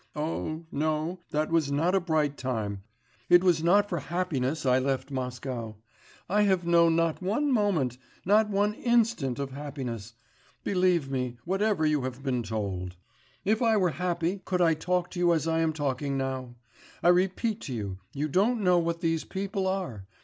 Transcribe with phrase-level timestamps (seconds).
[0.15, 2.81] Oh, no, that was not a bright time,
[3.29, 5.75] it was not for happiness I left Moscow;
[6.27, 10.13] I have known not one moment, not one instant of happiness...
[10.63, 12.95] believe me, whatever you have been told.
[13.45, 16.55] If I were happy, could I talk to you as I am talking now....
[17.03, 20.07] I repeat to you, you don't know what these people are....